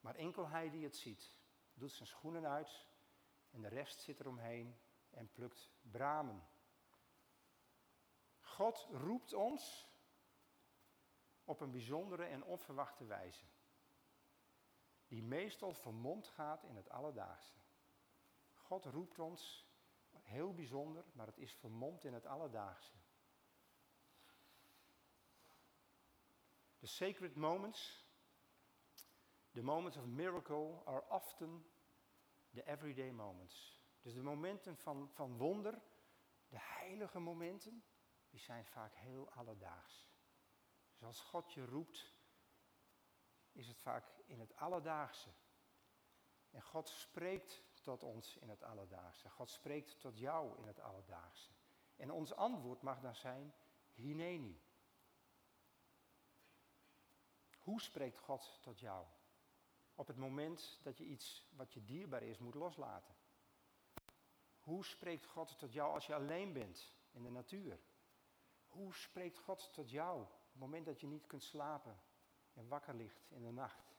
[0.00, 1.34] Maar enkel hij die het ziet,
[1.74, 2.86] doet zijn schoenen uit
[3.50, 4.78] en de rest zit eromheen
[5.10, 6.46] en plukt bramen.
[8.40, 9.88] God roept ons
[11.44, 13.44] op een bijzondere en onverwachte wijze,
[15.06, 17.56] die meestal vermomd gaat in het alledaagse.
[18.54, 19.66] God roept ons
[20.10, 22.96] heel bijzonder, maar het is vermomd in het alledaagse.
[26.78, 28.04] The sacred moments,
[29.52, 31.64] the moments of miracle, are often
[32.54, 33.80] the everyday moments.
[34.02, 35.82] Dus de momenten van, van wonder,
[36.48, 37.84] de heilige momenten,
[38.30, 40.06] die zijn vaak heel alledaags.
[40.92, 42.14] Dus als God je roept,
[43.52, 45.28] is het vaak in het alledaagse.
[46.50, 49.30] En God spreekt tot ons in het alledaagse.
[49.30, 51.52] God spreekt tot jou in het alledaagse.
[51.96, 53.54] En ons antwoord mag dan zijn,
[53.94, 54.62] hineni.
[57.68, 59.06] Hoe spreekt God tot jou?
[59.94, 63.14] Op het moment dat je iets wat je dierbaar is moet loslaten.
[64.58, 67.80] Hoe spreekt God tot jou als je alleen bent in de natuur?
[68.66, 72.00] Hoe spreekt God tot jou op het moment dat je niet kunt slapen
[72.52, 73.96] en wakker ligt in de nacht?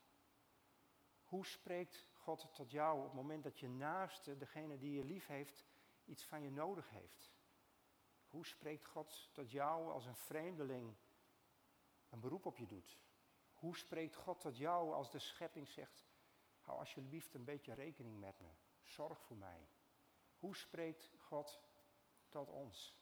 [1.23, 5.27] Hoe spreekt God tot jou op het moment dat je naaste, degene die je lief
[5.27, 5.65] heeft,
[6.05, 7.34] iets van je nodig heeft?
[8.27, 10.95] Hoe spreekt God tot jou als een vreemdeling
[12.10, 13.08] een beroep op je doet?
[13.60, 16.08] Hoe spreekt God tot jou als de schepping zegt,
[16.60, 18.50] hou alsjeblieft een beetje rekening met me,
[18.84, 19.67] zorg voor mij?
[20.38, 21.62] Hoe spreekt God
[22.30, 22.98] tot ons?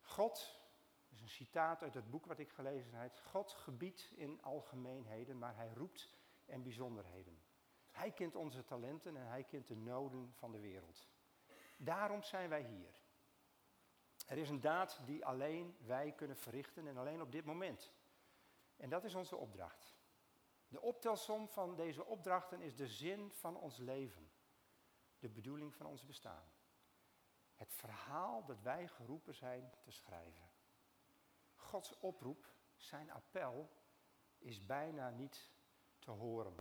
[0.00, 0.60] God,
[1.08, 5.38] dat is een citaat uit het boek wat ik gelezen heb, God gebiedt in algemeenheden,
[5.38, 6.08] maar hij roept
[6.44, 7.42] in bijzonderheden.
[7.90, 11.08] Hij kent onze talenten en hij kent de noden van de wereld.
[11.76, 13.02] Daarom zijn wij hier.
[14.26, 17.92] Er is een daad die alleen wij kunnen verrichten en alleen op dit moment.
[18.76, 19.94] En dat is onze opdracht.
[20.68, 24.32] De optelsom van deze opdrachten is de zin van ons leven.
[25.18, 26.52] De bedoeling van ons bestaan.
[27.54, 30.50] Het verhaal dat wij geroepen zijn te schrijven.
[31.54, 33.70] Gods oproep, zijn appel,
[34.38, 35.50] is bijna niet
[35.98, 36.56] te horen.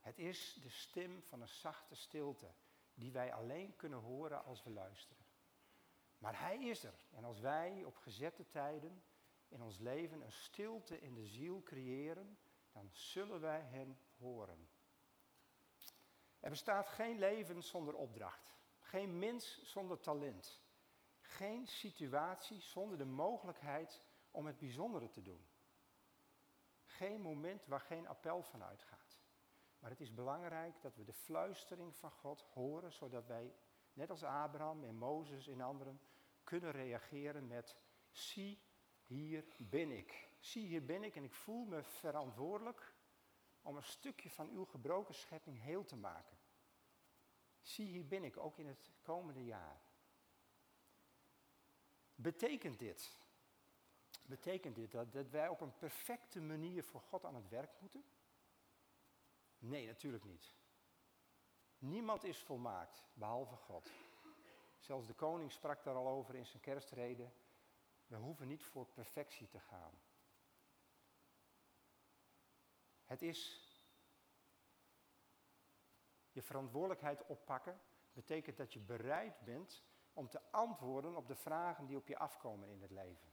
[0.00, 2.54] Het is de stem van een zachte stilte
[2.94, 5.26] die wij alleen kunnen horen als we luisteren.
[6.18, 7.06] Maar Hij is er.
[7.10, 9.02] En als wij op gezette tijden
[9.48, 12.38] in ons leven een stilte in de ziel creëren,
[12.72, 14.68] dan zullen wij Hem horen.
[16.40, 18.56] Er bestaat geen leven zonder opdracht.
[18.78, 20.62] Geen mens zonder talent.
[21.20, 25.46] Geen situatie zonder de mogelijkheid om het bijzondere te doen.
[26.84, 29.20] Geen moment waar geen appel van uitgaat.
[29.78, 33.54] Maar het is belangrijk dat we de fluistering van God horen, zodat wij,
[33.92, 36.00] net als Abraham en Mozes en anderen,
[36.44, 37.76] kunnen reageren met:
[38.10, 38.62] Zie,
[39.08, 40.28] hier ben ik.
[40.40, 42.94] Zie, hier ben ik en ik voel me verantwoordelijk
[43.62, 46.38] om een stukje van uw gebroken schepping heel te maken.
[47.60, 49.80] Zie, hier ben ik, ook in het komende jaar.
[52.14, 53.16] Betekent dit,
[54.22, 58.04] betekent dit dat, dat wij op een perfecte manier voor God aan het werk moeten?
[59.58, 60.54] Nee, natuurlijk niet.
[61.78, 63.92] Niemand is volmaakt, behalve God.
[64.78, 67.30] Zelfs de koning sprak daar al over in zijn kerstrede.
[68.08, 70.00] We hoeven niet voor perfectie te gaan.
[73.04, 73.68] Het is
[76.32, 77.80] je verantwoordelijkheid oppakken
[78.12, 82.68] betekent dat je bereid bent om te antwoorden op de vragen die op je afkomen
[82.68, 83.32] in het leven.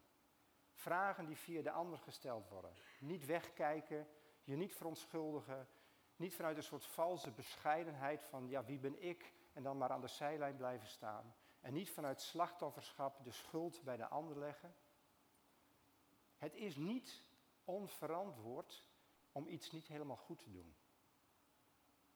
[0.73, 2.73] Vragen die via de ander gesteld worden.
[2.99, 4.07] Niet wegkijken,
[4.43, 5.67] je niet verontschuldigen,
[6.15, 10.01] niet vanuit een soort valse bescheidenheid van ja, wie ben ik en dan maar aan
[10.01, 11.35] de zijlijn blijven staan.
[11.65, 14.75] En niet vanuit slachtofferschap de schuld bij de ander leggen.
[16.37, 17.23] Het is niet
[17.63, 18.87] onverantwoord
[19.31, 20.75] om iets niet helemaal goed te doen.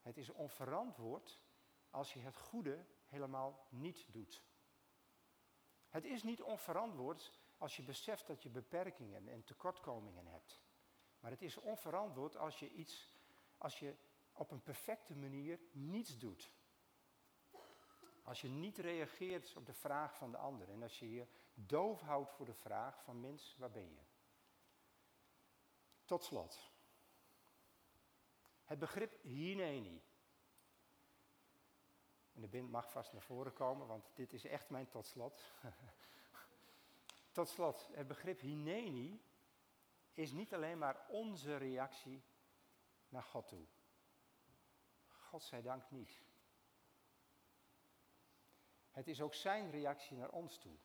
[0.02, 1.40] Het is onverantwoord
[1.90, 4.44] als je het goede helemaal niet doet.
[5.90, 10.62] Het is niet onverantwoord als je beseft dat je beperkingen en tekortkomingen hebt.
[11.20, 13.14] Maar het is onverantwoord als je iets,
[13.58, 13.96] als je
[14.32, 16.52] op een perfecte manier niets doet.
[18.30, 22.02] Als je niet reageert op de vraag van de ander en als je je doof
[22.02, 24.02] houdt voor de vraag van mens, waar ben je?
[26.06, 26.72] Tot slot.
[28.64, 30.04] Het begrip hineni.
[32.34, 35.54] En de bind mag vast naar voren komen, want dit is echt mijn tot slot.
[37.32, 39.24] tot slot, het begrip hineni
[40.14, 42.24] is niet alleen maar onze reactie
[43.10, 43.66] naar God toe.
[45.08, 46.29] God zij dank niet.
[49.00, 50.76] Het is ook zijn reactie naar ons toe.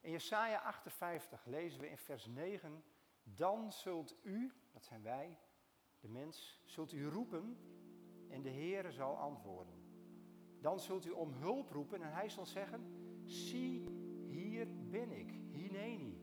[0.00, 2.84] In Jesaja 58 lezen we in vers 9,
[3.22, 5.38] dan zult u, dat zijn wij,
[6.00, 7.58] de mens, zult u roepen
[8.30, 9.74] en de Heere zal antwoorden.
[10.60, 12.92] Dan zult u om hulp roepen en hij zal zeggen,
[13.24, 13.84] zie
[14.26, 16.20] hier ben ik, hineni.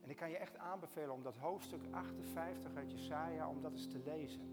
[0.00, 3.88] En ik kan je echt aanbevelen om dat hoofdstuk 58 uit Jesaja, om dat eens
[3.88, 4.52] te lezen.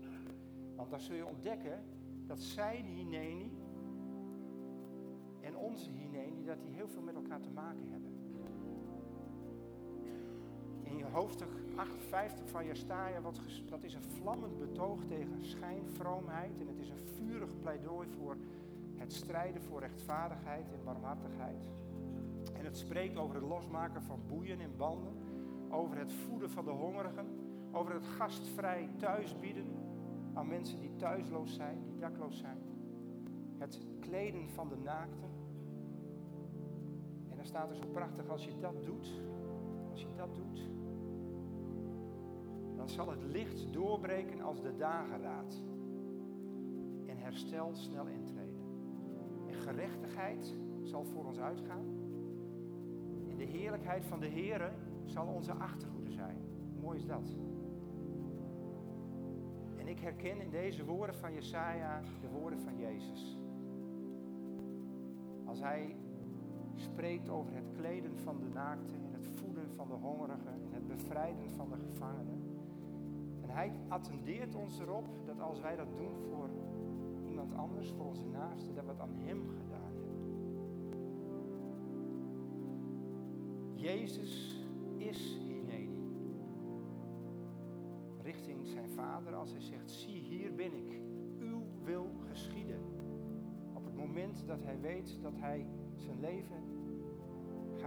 [0.76, 3.61] Want dan zul je ontdekken dat zijn hineni
[5.42, 8.12] en onze hineni, dat die heel veel met elkaar te maken hebben.
[10.84, 16.60] In je hoofdstuk 58 van Jesaja, wat, dat is een vlammend betoog tegen schijnvroomheid.
[16.60, 18.38] En het is een vurig pleidooi voor
[18.96, 21.70] het strijden voor rechtvaardigheid en barmhartigheid.
[22.54, 25.14] En het spreekt over het losmaken van boeien en banden.
[25.70, 27.26] Over het voeden van de hongerigen.
[27.72, 29.66] Over het gastvrij thuisbieden
[30.34, 32.58] aan mensen die thuisloos zijn, die dakloos zijn.
[33.58, 35.31] Het kleden van de naakten.
[37.42, 39.22] Dan staat er zo prachtig, als je dat doet,
[39.90, 40.70] als je dat doet,
[42.76, 45.64] dan zal het licht doorbreken als de dageraad.
[47.06, 48.62] En herstel snel intreden.
[49.48, 51.86] En gerechtigheid zal voor ons uitgaan.
[53.30, 54.72] En de heerlijkheid van de Here
[55.06, 56.38] zal onze achterhoede zijn.
[56.74, 57.36] Hoe mooi is dat?
[59.78, 63.38] En ik herken in deze woorden van Jesaja de woorden van Jezus.
[65.46, 65.96] Als hij
[66.82, 70.88] spreekt over het kleden van de naakten en het voeden van de hongerigen en het
[70.88, 72.42] bevrijden van de gevangenen.
[73.42, 76.50] En hij attendeert ons erop dat als wij dat doen voor
[77.30, 80.12] iemand anders, voor onze naaste, dat we het aan hem gedaan hebben.
[83.74, 84.66] Jezus
[84.98, 85.90] is Hineni.
[88.22, 91.00] Richting zijn vader als hij zegt, zie hier ben ik,
[91.40, 92.80] uw wil geschieden.
[93.74, 95.66] Op het moment dat hij weet dat hij
[95.96, 96.71] zijn leven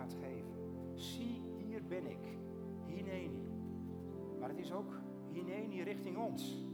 [0.05, 0.55] gaat geven.
[0.95, 2.39] Zie hier ben ik,
[2.87, 3.49] Hineni.
[4.39, 6.67] Maar het is ook Hineni richting ons.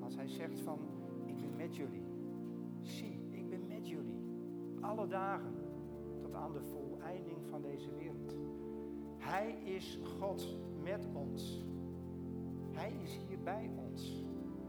[0.00, 0.78] Als hij zegt van,
[1.26, 2.06] ik ben met jullie.
[2.80, 4.20] Zie, ik ben met jullie.
[4.80, 5.54] Alle dagen
[6.20, 8.36] tot aan de voleinding van deze wereld.
[9.16, 11.64] Hij is God met ons.
[12.70, 14.24] Hij is hier bij ons.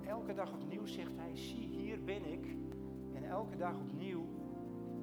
[0.07, 2.45] Elke dag opnieuw zegt hij, zie hier ben ik.
[3.13, 4.25] En elke dag opnieuw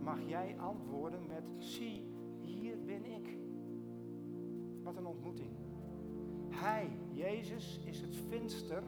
[0.03, 2.06] mag jij antwoorden met, zie
[2.47, 3.39] hier ben ik.
[4.83, 5.51] Wat een ontmoeting.
[6.49, 8.83] Hij, Jezus, is het venster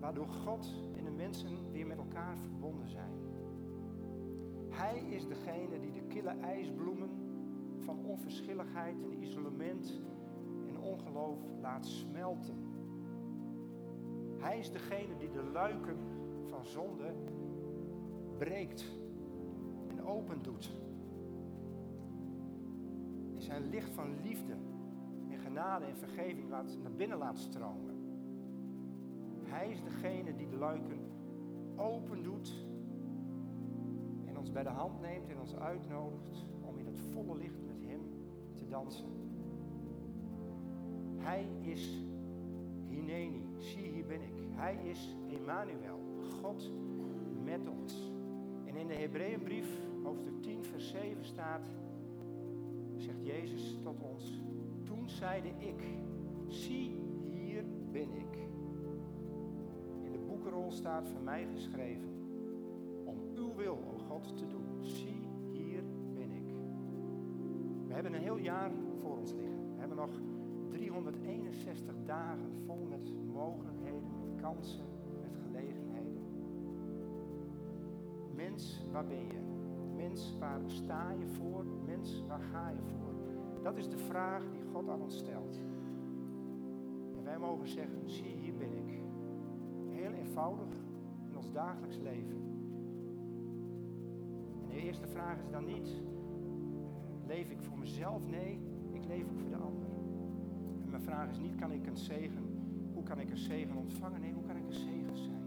[0.00, 3.12] waardoor God en de mensen weer met elkaar verbonden zijn.
[4.68, 7.10] Hij is degene die de kille ijsbloemen
[7.78, 10.00] van onverschilligheid en isolement
[10.68, 12.56] en ongeloof laat smelten.
[14.38, 15.96] Hij is degene die de luiken
[16.46, 17.14] van zonde
[18.38, 18.84] breekt
[19.88, 20.70] en open doet.
[23.50, 24.52] Zijn licht van liefde
[25.30, 27.94] en genade en vergeving laat, naar binnen laat stromen.
[29.42, 30.98] Hij is degene die de luiken
[31.76, 32.66] open doet
[34.26, 37.80] en ons bij de hand neemt en ons uitnodigt om in het volle licht met
[37.86, 38.00] Hem
[38.54, 39.08] te dansen.
[41.16, 42.04] Hij is
[42.86, 44.42] Hineni, zie hier ben ik.
[44.50, 46.00] Hij is Emmanuel,
[46.40, 46.72] God
[47.44, 48.12] met ons.
[48.64, 51.68] En in de Hebreeënbrief, hoofdstuk 10, vers 7 staat,
[53.00, 54.42] zegt Jezus tot ons,
[54.84, 55.82] toen zeide ik,
[56.46, 58.48] zie hier ben ik.
[60.02, 62.08] In de boekenrol staat voor mij geschreven,
[63.04, 64.66] om uw wil, o God, te doen.
[64.80, 65.82] Zie hier
[66.14, 66.54] ben ik.
[67.86, 69.74] We hebben een heel jaar voor ons liggen.
[69.74, 70.10] We hebben nog
[70.68, 74.84] 361 dagen vol met mogelijkheden, met kansen,
[75.22, 76.22] met gelegenheden.
[78.34, 79.40] Mens, waar ben je?
[79.96, 81.64] Mens, waar sta je voor?
[82.28, 83.14] Waar ga je voor?
[83.62, 85.60] Dat is de vraag die God aan ons stelt.
[87.16, 89.02] En wij mogen zeggen, zie hier ben ik.
[89.88, 90.68] Heel eenvoudig
[91.28, 92.42] in ons dagelijks leven.
[94.62, 96.02] En de eerste vraag is dan niet,
[97.26, 98.26] leef ik voor mezelf?
[98.26, 98.60] Nee,
[98.92, 99.88] ik leef ook voor de ander.
[100.82, 102.44] En mijn vraag is niet, kan ik een zegen,
[102.92, 104.20] hoe kan ik een zegen ontvangen?
[104.20, 105.42] Nee, hoe kan ik een zegen zijn?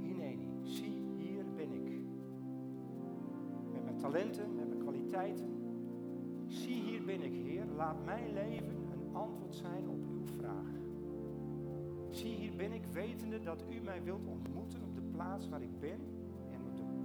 [0.00, 1.90] Hineni, zie, hier ben ik.
[3.72, 4.56] Met mijn talenten,
[5.06, 5.54] kwaliteiten.
[6.46, 7.64] Zie, hier ben ik, Heer.
[7.76, 10.74] Laat mijn leven een antwoord zijn op uw vraag.
[12.10, 15.80] Zie, hier ben ik, wetende dat u mij wilt ontmoeten op de plaats waar ik
[15.80, 16.00] ben
[16.50, 16.60] en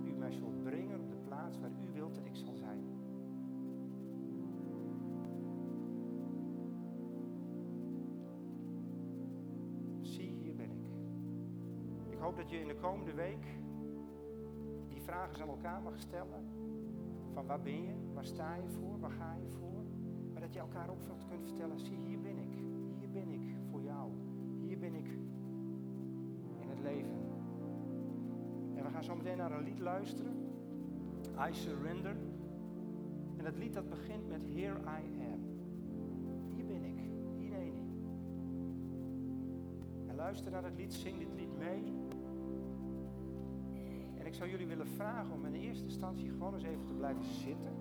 [0.05, 2.83] u mij zult brengen op de plaats waar u wilt dat ik zal zijn.
[10.01, 10.85] Zie, hier ben ik.
[12.09, 13.45] Ik hoop dat je in de komende week
[14.87, 16.50] die vragen aan elkaar mag stellen.
[17.45, 17.93] Waar ben je?
[18.13, 18.99] Waar sta je voor?
[18.99, 19.83] Waar ga je voor?
[20.31, 22.53] Maar dat je elkaar ook kunt vertellen, zie hier ben ik.
[22.99, 24.11] Hier ben ik voor jou.
[24.61, 25.07] Hier ben ik
[26.59, 27.19] in het leven.
[28.75, 30.33] En we gaan zo meteen naar een lied luisteren.
[31.49, 32.15] I Surrender.
[33.37, 35.39] En dat lied dat begint met Here I Am.
[36.47, 36.99] Hier ben ik.
[37.37, 37.75] Hier heen.
[40.07, 42.00] En luister naar het lied, zing dit lied mee.
[44.41, 47.73] Zou jullie willen vragen om in eerste instantie gewoon eens even te blijven zitten.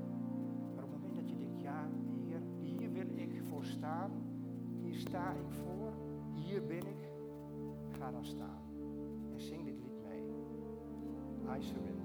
[0.74, 1.88] Maar op het moment dat je denkt, ja
[2.24, 4.10] Heer, hier wil ik voor staan.
[4.82, 5.92] Hier sta ik voor.
[6.32, 7.10] Hier ben ik.
[7.98, 8.62] Ga dan staan.
[9.32, 10.22] En zing dit lied mee.
[11.58, 11.99] I surrender.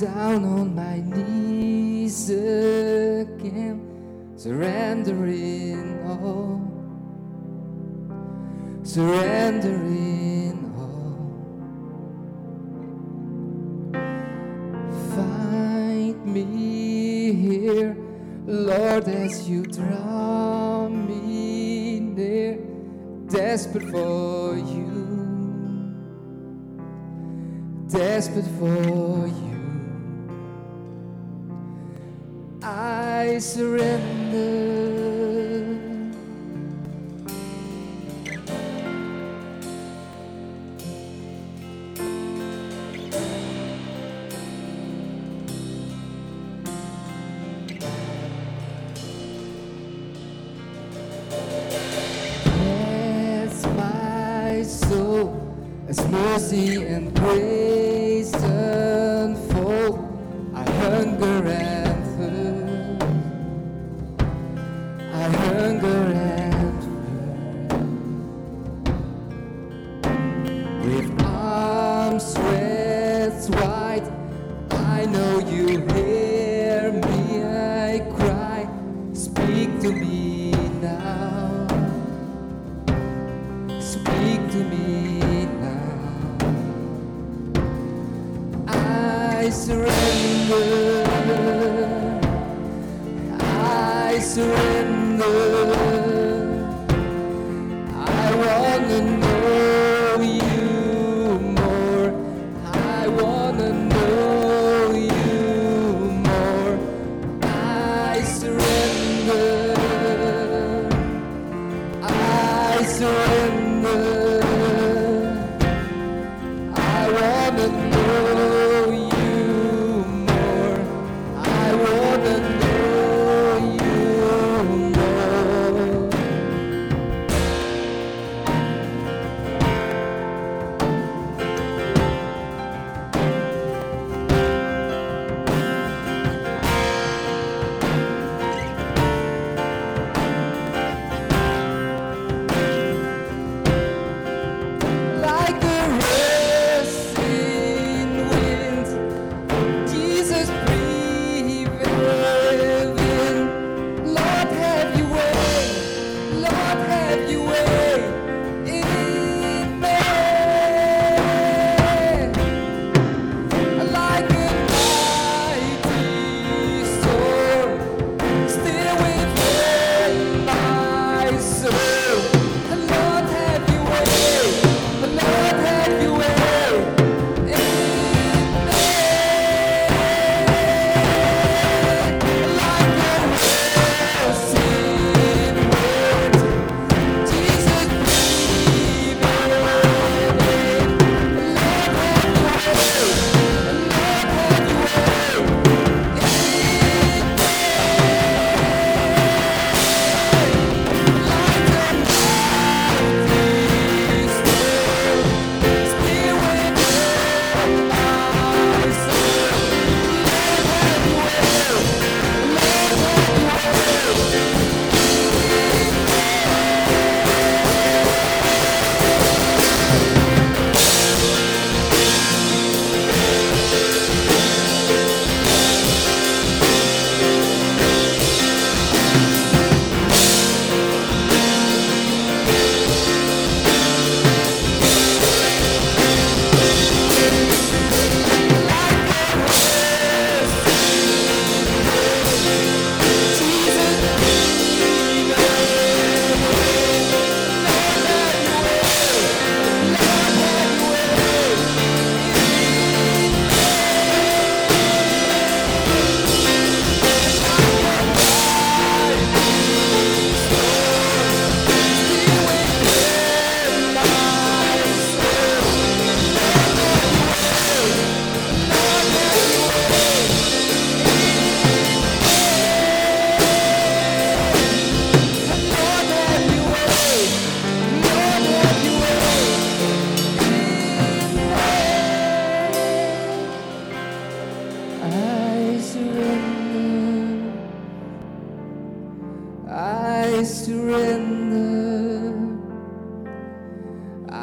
[0.00, 3.80] Down on my knees again,
[4.36, 6.60] surrendering all,
[8.82, 11.16] surrendering all.
[15.14, 17.96] Find me here,
[18.46, 22.58] Lord, as you draw me near,
[23.28, 24.96] desperate for you
[27.88, 29.55] desperate for you.
[33.38, 34.96] Surrender.
[52.42, 55.56] Bless my soul
[55.88, 57.75] as mercy and grace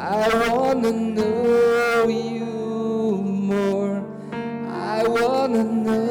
[0.06, 2.44] I wanna know you
[3.24, 4.04] more.
[4.68, 6.03] I wanna know